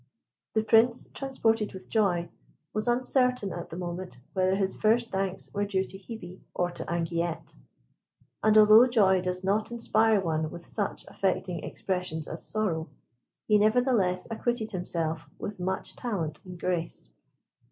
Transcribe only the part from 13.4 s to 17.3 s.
he nevertheless acquitted himself with much talent and grace.